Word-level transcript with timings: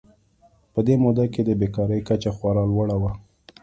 په 0.73 0.79
دې 0.87 0.95
موده 1.03 1.25
کې 1.33 1.41
د 1.45 1.49
بېکارۍ 1.59 2.01
کچه 2.07 2.31
خورا 2.35 2.63
لوړه 2.71 2.95
وه. 3.01 3.11